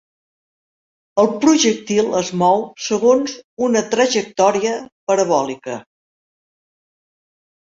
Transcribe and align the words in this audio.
El 1.23 1.27
projectil 1.43 2.09
es 2.21 2.31
mou 2.43 2.63
segons 2.85 3.35
una 3.67 3.85
trajectòria 3.93 4.73
parabòlica. 5.11 5.79